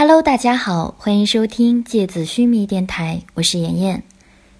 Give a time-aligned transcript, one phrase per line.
[0.00, 4.02] Hello，大家好，欢迎收听芥子须弥电台，我是妍妍。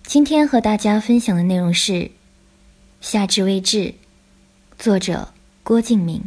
[0.02, 1.92] 今天和大家分享的内容是
[3.00, 3.84] 《夏至未至》，
[4.78, 5.28] 作者
[5.62, 6.22] 郭敬明。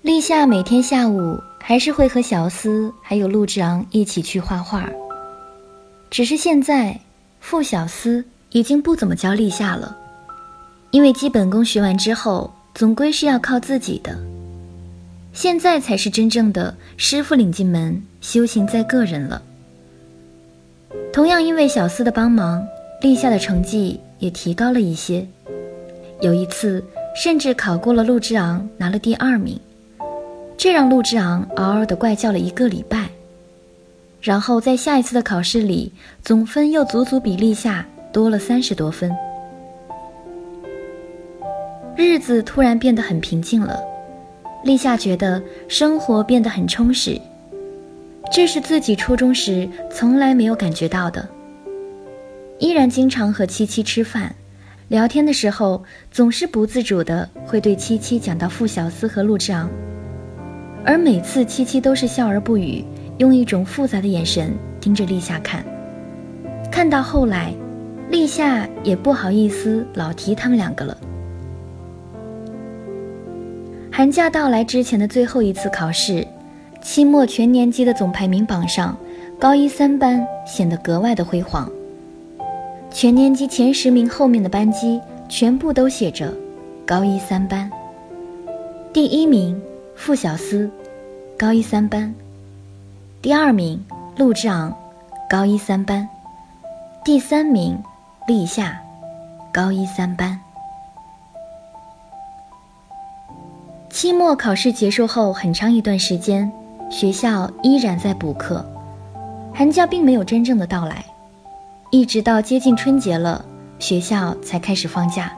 [0.00, 4.88] 立夏每天下午还是会和小司还有陆之昂一起去画画，
[6.08, 6.98] 只是现在
[7.40, 9.94] 傅小司已经不怎么教立夏了，
[10.92, 12.50] 因为基本功学完之后。
[12.74, 14.18] 总归是要靠自己的，
[15.32, 19.40] 现在才是真正的师傅领进门，修行在个人了。
[21.12, 22.66] 同样因为小司的帮忙，
[23.00, 25.24] 立夏的成绩也提高了一些，
[26.20, 26.84] 有一次
[27.14, 29.56] 甚至考过了陆之昂，拿了第二名，
[30.56, 33.08] 这让陆之昂嗷嗷的怪叫了一个礼拜。
[34.20, 35.92] 然后在下一次的考试里，
[36.24, 39.14] 总分又足足比立夏多了三十多分。
[41.96, 43.80] 日子突然变得很平静了，
[44.64, 47.20] 立夏觉得生活变得很充实，
[48.32, 51.28] 这是自己初中时从来没有感觉到的。
[52.58, 54.34] 依然经常和七七吃饭，
[54.88, 59.70] 聊天的时候总是不自主的会对七七讲到傅小司和陆之昂，
[60.84, 62.84] 而每次七七都是笑而不语，
[63.18, 65.64] 用一种复杂的眼神盯着立夏看。
[66.72, 67.54] 看到后来，
[68.10, 70.98] 立夏也不好意思老提他们两个了。
[73.96, 76.26] 寒假到来之前的最后一次考试，
[76.82, 78.98] 期末全年级的总排名榜上，
[79.38, 81.70] 高一三班显得格外的辉煌。
[82.90, 86.34] 全年级前十名后面的班级全部都写着
[86.84, 87.70] “高一三班”。
[88.92, 89.62] 第一名
[89.94, 90.68] 傅小司，
[91.38, 92.12] 高一三班；
[93.22, 93.80] 第二名
[94.16, 94.76] 陆之昂，
[95.30, 96.04] 高一三班；
[97.04, 97.80] 第三名
[98.26, 98.76] 立夏，
[99.52, 100.33] 高一三班。
[104.04, 106.52] 期末考试结束后，很长一段时间，
[106.90, 108.62] 学校依然在补课，
[109.50, 111.02] 寒假并没有真正的到来，
[111.90, 113.42] 一直到接近春节了，
[113.78, 115.32] 学校才开始放假。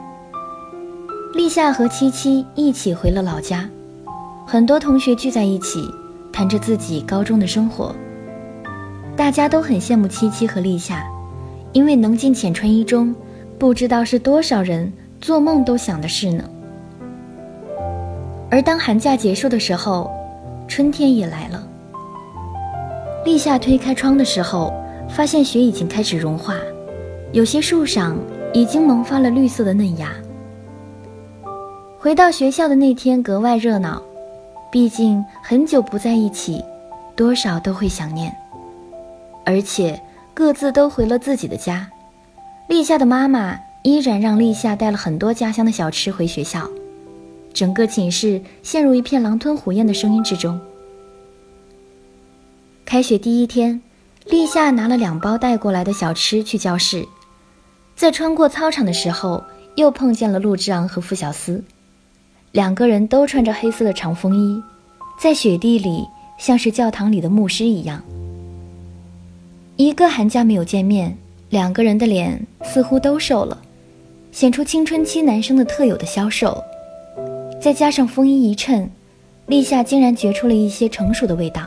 [1.35, 3.71] 立夏和七七一起回了老家，
[4.45, 5.89] 很多同学聚在一起，
[6.33, 7.95] 谈着自己高中的生活。
[9.17, 11.07] 大家都很羡慕七七和立夏，
[11.73, 13.15] 因为能进浅川一中，
[13.61, 16.43] 不知道是多少人做梦都想的事呢。
[18.57, 20.11] 而当寒假结束的时候，
[20.67, 21.63] 春天也来了。
[23.23, 24.73] 立夏推开窗的时候，
[25.11, 26.55] 发现雪已经开始融化，
[27.33, 28.17] 有些树上
[28.55, 30.11] 已经萌发了绿色的嫩芽。
[31.99, 34.03] 回到学校的那天格外热闹，
[34.73, 36.65] 毕竟很久不在一起，
[37.15, 38.35] 多少都会想念。
[39.45, 40.01] 而且
[40.33, 41.87] 各自都回了自己的家，
[42.69, 46.67] 立夏的妈妈依然让立夏带了很多家乡的小吃回学校。
[47.57, 50.61] 整个寝室陷入一片狼吞虎咽的声音之中。
[52.85, 53.81] 开学第一天，
[54.27, 57.09] 立夏拿了两包带过来的小吃去教室，
[57.97, 59.43] 在穿过操场的时候，
[59.75, 61.65] 又碰见了陆之昂和傅小司，
[62.53, 64.63] 两个人都穿着黑色的长风衣，
[65.19, 66.07] 在雪地里
[66.37, 68.05] 像是教堂里的牧师一样。
[69.77, 71.17] 一个寒假没有见面，
[71.49, 73.63] 两个人的脸似乎都瘦了，
[74.31, 76.63] 显出青春期男生的特有的消瘦。
[77.67, 78.89] 再加上风衣一衬，
[79.47, 81.63] 立夏竟然觉出了一些成熟的味道。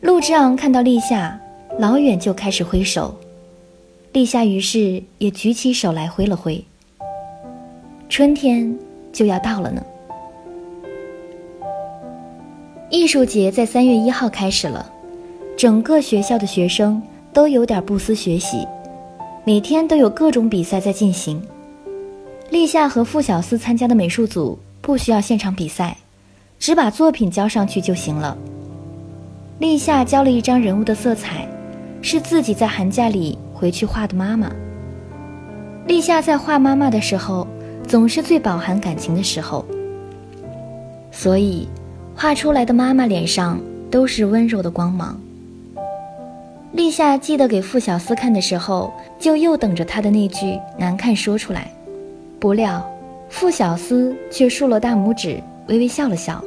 [0.00, 1.38] 陆之昂看到立夏，
[1.78, 3.14] 老远就开始挥手，
[4.14, 6.64] 立夏于是也举起手来挥了挥。
[8.08, 8.74] 春天
[9.12, 9.84] 就要到了呢。
[12.88, 14.90] 艺术节在三月一号开始了，
[15.58, 17.02] 整个学校的学生
[17.34, 18.66] 都有点不思学习，
[19.44, 21.38] 每天都有各种比赛在进行。
[22.54, 25.96] 立夏和傅小司参加的美术组不需要现场比赛，
[26.60, 28.38] 只把作品交上去就行了。
[29.58, 31.48] 立夏交了一张人物的色彩，
[32.00, 34.52] 是自己在寒假里回去画的妈妈。
[35.88, 37.44] 立夏在画妈妈的时候，
[37.88, 39.64] 总是最饱含感情的时候，
[41.10, 41.68] 所以
[42.14, 45.20] 画出来的妈妈脸上都是温柔的光芒。
[46.70, 51.68] 立夏记得给傅小司看的时候，就又等着他的那句难看说出来。
[52.44, 52.86] 不料，
[53.30, 56.44] 傅小司却竖了大拇指，微微笑了笑。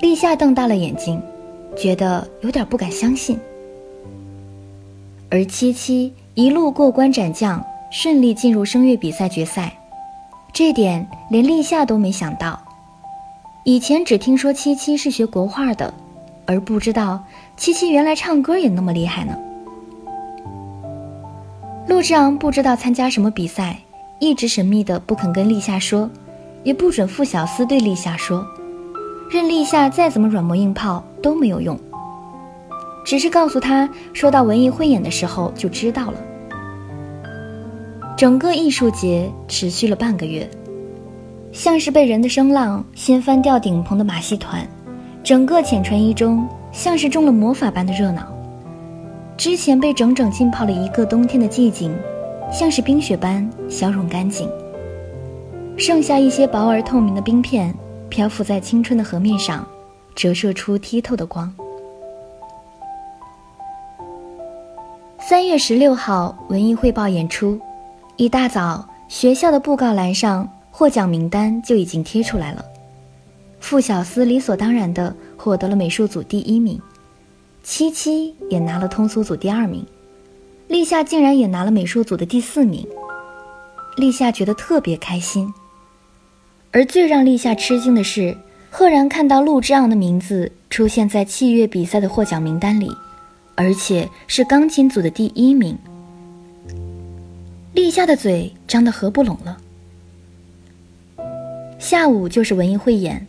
[0.00, 1.22] 立夏瞪大了眼睛，
[1.76, 3.38] 觉得有点不敢相信。
[5.30, 9.70] 而七七一路过关斩将，顺利进入声乐比赛决赛，
[10.54, 12.58] 这点连立夏都没想到。
[13.64, 15.92] 以前只听说七七是学国画的，
[16.46, 17.22] 而不知道
[17.58, 19.38] 七七原来唱歌也那么厉害呢。
[21.86, 23.76] 陆之昂不知道参加什么比赛。
[24.22, 26.08] 一直神秘的不肯跟立夏说，
[26.62, 28.46] 也不准傅小司对立夏说，
[29.28, 31.76] 任立夏再怎么软磨硬泡都没有用。
[33.04, 36.14] 只是告诉他，说到文艺汇演的时候就知道了。
[38.16, 40.48] 整个艺术节持续了半个月，
[41.50, 44.64] 像是被人的声浪掀翻掉顶棚的马戏团，
[45.24, 48.32] 整个浅川一中像是中了魔法般的热闹。
[49.36, 51.92] 之前被整整浸泡了一个冬天的寂静，
[52.52, 54.46] 像是冰雪般消融干净，
[55.78, 57.74] 剩下一些薄而透明的冰片
[58.10, 59.66] 漂浮在青春的河面上，
[60.14, 61.52] 折射出剔透的光。
[65.18, 67.58] 三月十六号，文艺汇报演出，
[68.16, 72.62] 一大早，学校的布告栏上获奖名单就已经贴出来了。
[73.60, 76.78] 傅小司理所当然的获得了美术组第一名，
[77.62, 79.86] 七七也拿了通俗组第二名，
[80.72, 82.88] 立夏竟然也拿了美术组的第四名。
[83.98, 85.52] 立夏觉得特别开心，
[86.70, 88.34] 而最让立夏吃惊的是，
[88.70, 92.90] 赫然看到陆之昂的名字出现在器乐比赛的获奖名单里。
[93.54, 95.76] 而且是钢琴组的第一名。
[97.74, 99.58] 立夏的嘴张得合不拢了。
[101.78, 103.26] 下午就是文艺汇演，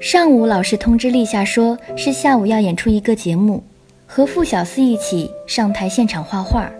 [0.00, 3.64] 上午老师通知立夏说是下午要演出一个节目，
[4.06, 6.70] 和傅小司一起上台现场画画。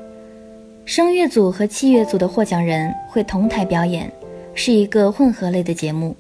[0.84, 4.11] 声乐组和器乐组的获奖人会同台表演，
[4.55, 6.14] 是一个混合类的节目。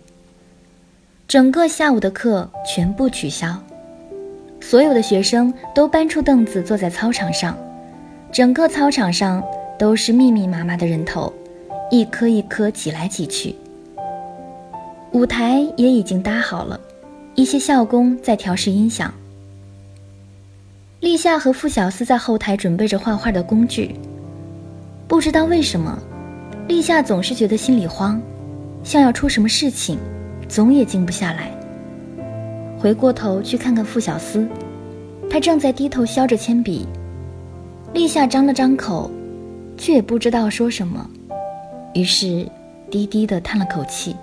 [1.28, 3.56] 整个下午的课全部取消。
[4.60, 7.56] 所有的学生都搬出凳子坐在操场上，
[8.32, 9.40] 整个操场上
[9.78, 11.32] 都是密密麻麻的人头，
[11.90, 13.54] 一颗一颗挤来挤去。
[15.12, 16.80] 舞台也已经搭好了，
[17.36, 19.14] 一些校工在调试音响。
[21.00, 23.94] 立夏和傅小司在后台准备着画画的工具。
[25.06, 25.98] 不知道为什么，
[26.68, 28.20] 立夏总是觉得心里慌，
[28.82, 29.98] 像要出什么事情，
[30.48, 31.50] 总也静不下来。
[32.78, 34.46] 回过头去看看傅小司，
[35.30, 36.86] 他正在低头削着铅笔。
[37.92, 39.10] 立夏张了张口，
[39.76, 41.08] 却也不知道说什么，
[41.94, 42.46] 于是
[42.90, 44.16] 低低的叹了口气。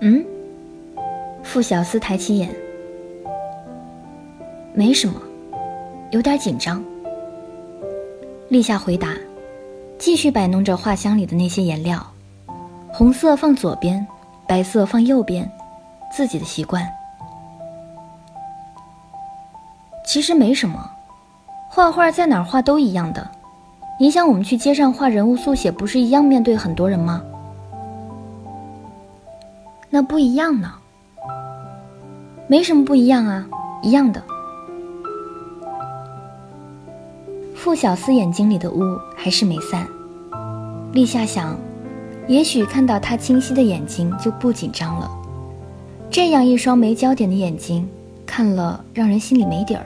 [0.00, 0.24] 嗯，
[1.42, 2.54] 傅小司抬起眼，
[4.72, 5.20] 没什么，
[6.10, 6.82] 有点紧张。
[8.48, 9.14] 立夏回答，
[9.98, 12.04] 继续摆弄着画箱里的那些颜料，
[12.92, 14.06] 红色放左边。
[14.46, 15.48] 白色放右边，
[16.12, 16.84] 自己的习惯。
[20.04, 20.90] 其实没什么，
[21.68, 23.30] 画画在哪儿画都一样的。
[24.00, 27.22] 你想我们去街上画人物速写，不是一样面对很多人吗？
[29.88, 30.72] 那不一样呢？
[32.48, 33.46] 没什么不一样啊，
[33.82, 34.20] 一样的。
[37.62, 39.86] 傅小司眼睛里的雾还是没散。
[40.94, 41.54] 立夏想。
[42.26, 45.10] 也许看到他清晰的眼睛就不紧张了，
[46.08, 47.86] 这样一双没焦点的眼睛，
[48.24, 49.84] 看了让人心里没底儿。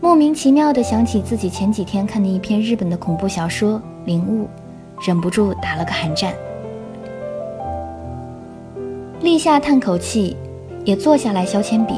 [0.00, 3.74] 莫名其妙的想起自己前几天看的一篇日本的恐怖小说
[4.04, 4.44] 《灵雾》，
[5.06, 6.34] 忍不住打了个寒战。
[9.20, 10.36] 立夏叹口气，
[10.84, 11.94] 也坐下来削铅笔。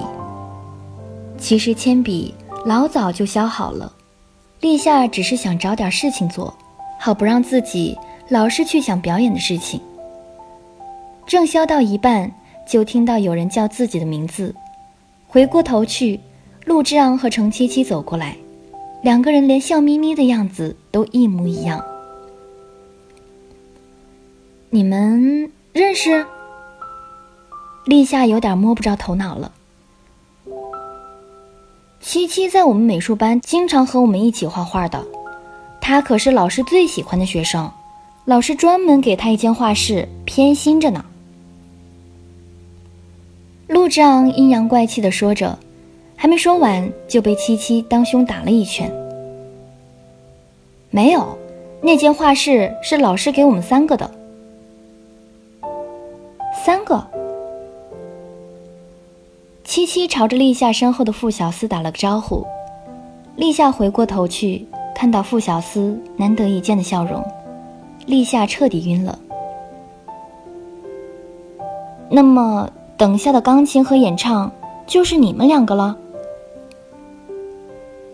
[1.38, 2.34] 其实铅笔
[2.66, 3.90] 老早就削好了，
[4.60, 6.54] 立夏只是想找点事情做，
[6.98, 7.96] 好不让自己。
[8.28, 9.80] 老是去想表演的事情。
[11.26, 12.30] 正削到一半，
[12.64, 14.54] 就听到有人叫自己的名字，
[15.26, 16.20] 回过头去，
[16.64, 18.36] 陆之昂和程七七走过来，
[19.02, 21.84] 两个人连笑眯眯的样子都一模一样。
[24.68, 26.24] 你们认识？
[27.86, 29.50] 立夏有点摸不着头脑了。
[32.00, 35.04] 七七在我们美术班经常和我们一起画画的，
[35.80, 37.70] 他可是老师最喜欢的学生。
[38.24, 41.04] 老师专门给他一间画室，偏心着呢。
[43.68, 45.58] 陆之昂阴阳怪气的说着，
[46.16, 48.90] 还没说完就被七七当胸打了一拳。
[50.90, 51.38] 没有，
[51.82, 54.10] 那间画室是老师给我们三个的。
[56.64, 57.19] 三个。
[59.70, 62.44] 七七朝着立夏身后的傅小司打了个招呼，
[63.36, 67.24] 立夏回过头去，看到傅小司难得一见的笑容。
[68.04, 69.16] 立夏彻底晕了。
[72.10, 74.50] 那么，等下的钢琴和演唱
[74.88, 75.96] 就是你们两个了。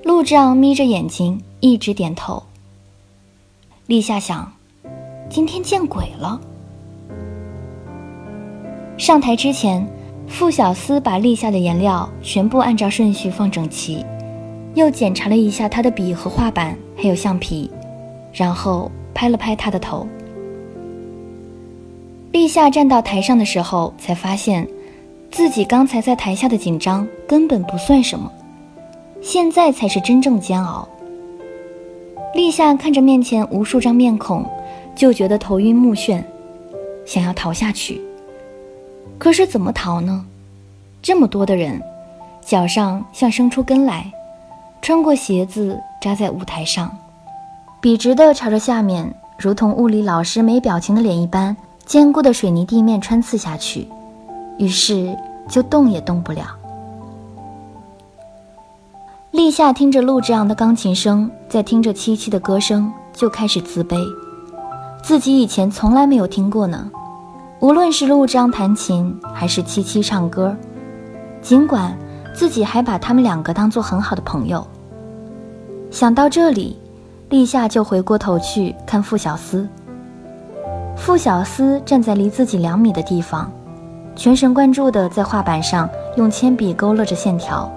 [0.03, 2.43] 陆之昂眯着眼睛，一直点头。
[3.87, 4.53] 立夏想，
[5.31, 6.39] 今天见鬼了。
[8.99, 9.89] 上台之前，
[10.29, 14.05] 傅小司把立夏的颜料全部按照顺序放整齐，
[14.75, 17.71] 又检查了一下他的笔和画板，还有橡皮，
[18.33, 18.91] 然后。
[19.19, 20.07] 拍了拍他的头。
[22.33, 24.69] 立夏站到台上的时候，才发现
[25.31, 28.31] 自己刚才在台下的紧张根本不算什么，
[29.23, 30.87] 现在才是真正煎熬。
[32.35, 34.45] 立夏看着面前无数张面孔，
[34.95, 36.23] 就觉得头晕目眩，
[37.07, 37.99] 想要逃下去。
[39.19, 40.25] 可是怎么逃呢？
[41.03, 41.81] 这么多的人，
[42.45, 44.13] 脚上像生出根来，
[44.83, 46.91] 穿过鞋子扎在舞台上，
[47.81, 51.57] 笔直的朝着下面，如同物理老师没表情的脸一般。
[51.85, 53.87] 坚固的水泥地面穿刺下去，
[54.59, 55.17] 于是
[55.49, 56.49] 就动也动不了。
[59.31, 63.97] 立夏听着陆之昂的钢琴声，再听着七七的歌声，就开始自卑，
[65.01, 66.91] 自己以前从来没有听过呢。
[67.59, 70.55] 无论是陆章弹琴，还是七七唱歌，
[71.41, 71.97] 尽管
[72.35, 74.65] 自己还把他们两个当做很好的朋友。
[75.91, 76.79] 想到这里，
[77.31, 79.67] 立夏就回过头去看傅小司。
[80.97, 83.51] 傅小司站在离自己两米的地方，
[84.15, 87.73] 全神贯注地在画板上用铅笔勾勒着线条，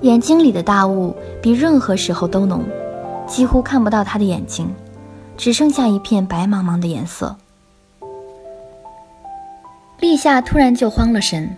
[0.00, 2.64] 眼睛里的大雾比任何时候都浓，
[3.28, 4.68] 几乎看不到他的眼睛，
[5.36, 7.36] 只剩下一片白茫茫的颜色。
[10.08, 11.54] 立夏突然就慌了神，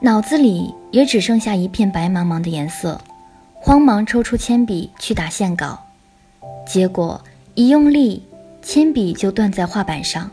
[0.00, 3.00] 脑子里也只剩下一片白茫茫的颜色，
[3.54, 5.78] 慌忙抽出铅笔去打线稿，
[6.66, 7.22] 结果
[7.54, 8.20] 一用力。
[8.60, 10.28] 铅笔就断在画板上，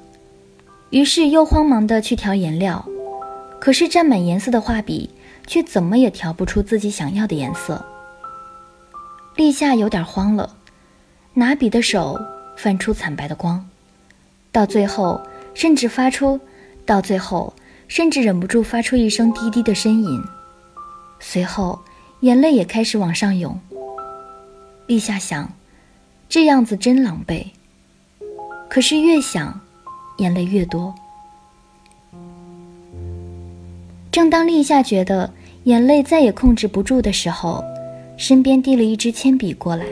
[0.89, 2.83] 于是又慌忙地去调颜料，
[3.59, 5.11] 可是沾满颜色的画笔
[5.45, 7.85] 却怎么也调不出自己想要的颜色。
[9.35, 10.55] 立夏有点慌了，
[11.35, 12.19] 拿笔的手
[12.57, 13.63] 泛出惨白的光，
[14.51, 15.21] 到最后
[15.53, 16.39] 甚至发出，
[16.85, 17.53] 到最后
[17.87, 20.21] 甚至忍不住发出一声低低的呻吟，
[21.19, 21.79] 随后
[22.21, 23.59] 眼泪也开始往上涌。
[24.87, 25.51] 立夏想，
[26.27, 27.45] 这样子真狼狈。
[28.69, 29.59] 可是越想，
[30.17, 30.93] 眼泪越多。
[34.11, 35.31] 正当立夏觉得
[35.63, 37.63] 眼泪再也控制不住的时候，
[38.17, 39.85] 身边递了一支铅笔过来。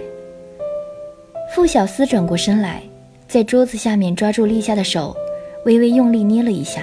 [1.55, 2.81] 傅小司转过身来，
[3.27, 5.15] 在桌子下面抓住立夏的手，
[5.65, 6.81] 微微用力捏了一下。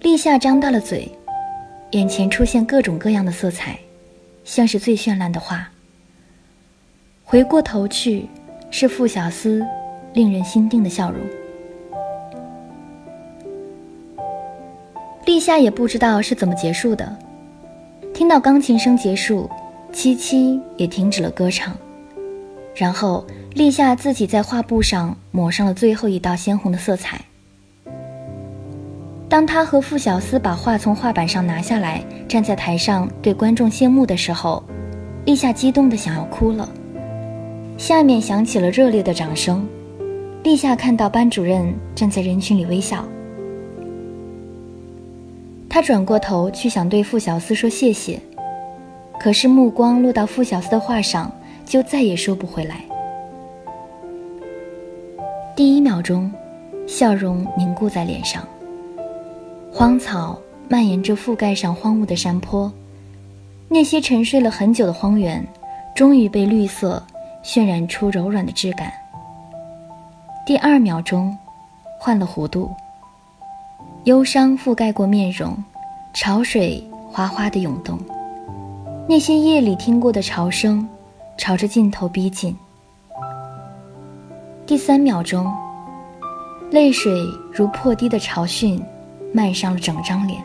[0.00, 1.08] 立夏张大了嘴，
[1.92, 3.78] 眼前出现各种各样的色彩，
[4.44, 5.68] 像是最绚烂的画。
[7.24, 8.26] 回过头去，
[8.70, 9.64] 是傅小司。
[10.14, 11.20] 令人心定的笑容。
[15.26, 17.14] 立夏也不知道是怎么结束的，
[18.14, 19.50] 听到钢琴声结束，
[19.92, 21.76] 七七也停止了歌唱，
[22.74, 23.26] 然后
[23.56, 27.18] 立夏自己在画布上抹上了最后一道鲜红的色彩。
[29.30, 34.62] 当他和傅小司把画从画板上拿下来，站在台上对观众谢幕的时候，
[35.24, 36.68] 立夏激动的想要哭了。
[37.78, 39.66] 下面响起了热烈的掌声。
[40.42, 43.08] 立夏看到班主任站在人群里微笑，
[45.66, 48.20] 他转过头去想对傅小司说谢谢，
[49.18, 51.32] 可是目光落到傅小司的画上，
[51.64, 52.82] 就再也收不回来。
[55.56, 56.30] 第一秒钟，
[56.86, 58.46] 笑容凝固在脸上。
[59.72, 62.70] 荒草蔓延着覆盖上荒芜的山坡，
[63.66, 65.42] 那些沉睡了很久的荒原，
[65.94, 67.02] 终于被绿色
[67.42, 68.92] 渲染出柔软的质感。
[70.44, 71.34] 第二秒钟，
[71.98, 72.70] 换了弧度。
[74.04, 75.56] 忧伤覆盖过面容，
[76.12, 77.98] 潮水哗哗地涌动。
[79.08, 80.86] 那些夜里听过的潮声，
[81.38, 82.54] 朝着尽头逼近。
[84.66, 85.46] 第三秒钟，
[86.72, 88.82] 泪水如破堤的潮汛，
[89.32, 90.42] 漫上了整张脸。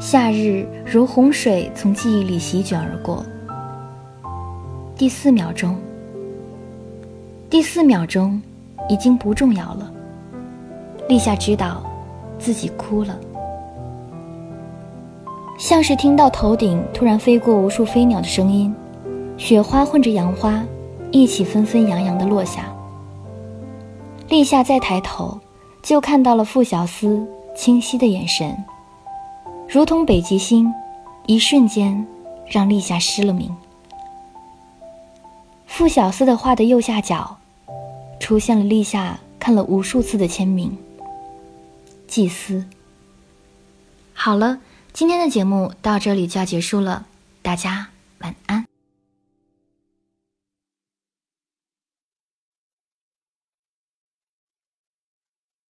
[0.00, 3.24] 夏日如洪水从记忆里席卷而过。
[4.96, 5.78] 第四秒钟。
[7.48, 8.42] 第四秒钟，
[8.88, 9.88] 已经不重要了。
[11.08, 11.80] 立夏知道，
[12.40, 13.16] 自己哭了，
[15.56, 18.74] 像是听到头顶突然飞过无数飞鸟的声音，
[19.36, 20.60] 雪花混着杨花，
[21.12, 22.72] 一起纷纷扬扬的落下。
[24.28, 25.38] 立夏再抬头，
[25.82, 27.26] 就看到了傅小司
[27.56, 28.56] 清晰的眼神，
[29.68, 30.72] 如同北极星，
[31.26, 32.06] 一瞬间
[32.46, 33.54] 让立夏失了明。
[35.66, 37.36] 傅小司的画的右下角。
[38.20, 40.76] 出现了立夏看了无数次的签名。
[42.06, 42.64] 祭司。
[44.12, 44.60] 好了，
[44.92, 47.06] 今天的节目到这里就要结束了，
[47.42, 47.88] 大家
[48.20, 48.69] 晚安。